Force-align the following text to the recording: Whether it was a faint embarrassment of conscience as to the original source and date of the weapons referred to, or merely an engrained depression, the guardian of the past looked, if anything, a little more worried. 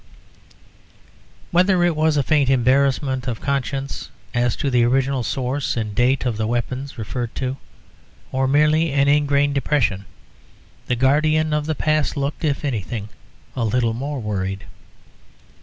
Whether 1.51 1.83
it 1.83 1.95
was 1.95 2.17
a 2.17 2.23
faint 2.23 2.49
embarrassment 2.49 3.27
of 3.27 3.39
conscience 3.39 4.09
as 4.33 4.55
to 4.55 4.71
the 4.71 4.83
original 4.83 5.21
source 5.21 5.77
and 5.77 5.93
date 5.93 6.25
of 6.25 6.37
the 6.37 6.47
weapons 6.47 6.97
referred 6.97 7.35
to, 7.35 7.57
or 8.31 8.47
merely 8.47 8.91
an 8.93 9.07
engrained 9.07 9.53
depression, 9.53 10.05
the 10.87 10.95
guardian 10.95 11.53
of 11.53 11.67
the 11.67 11.75
past 11.75 12.17
looked, 12.17 12.43
if 12.43 12.65
anything, 12.65 13.09
a 13.55 13.63
little 13.63 13.93
more 13.93 14.19
worried. 14.19 14.63